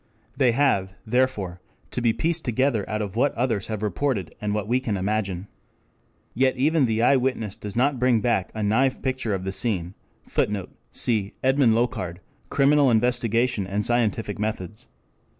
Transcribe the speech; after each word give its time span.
They 0.35 0.53
have, 0.53 0.95
therefore, 1.05 1.61
to 1.91 2.01
be 2.01 2.11
pieced 2.11 2.43
together 2.43 2.89
out 2.89 3.03
of 3.03 3.15
what 3.15 3.35
others 3.35 3.67
have 3.67 3.83
reported 3.83 4.33
and 4.41 4.51
what 4.51 4.67
we 4.67 4.79
can 4.79 4.97
imagine. 4.97 5.47
Yet 6.33 6.57
even 6.57 6.87
the 6.87 7.03
eyewitness 7.03 7.55
does 7.55 7.75
not 7.75 7.99
bring 7.99 8.19
back 8.19 8.51
a 8.55 8.61
naéve 8.61 9.03
picture 9.03 9.35
of 9.35 9.43
the 9.43 9.51
scene. 9.51 9.93
[Footnote: 10.27 10.71
E. 10.71 10.73
g. 10.97 11.01
cf. 11.23 11.33
Edmond 11.43 11.73
Locard, 11.75 12.15
_L'Enquête 12.15 12.17
Criminelle 12.49 12.95
et 12.95 12.99
les 12.99 13.77
Méthodes 13.77 13.85
Scientifiques. 13.85 14.87